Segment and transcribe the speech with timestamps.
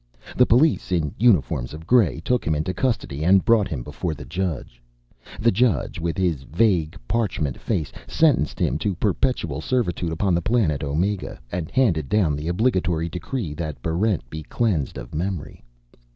[0.35, 4.25] The police, in uniforms of gray, took him into custody and brought him before the
[4.25, 4.81] judge.
[5.39, 10.83] The judge, with his vague parchment face, sentenced him to perpetual servitude upon the planet
[10.83, 15.63] Omega, and handed down the obligatory decree that Barrent be cleansed of memory.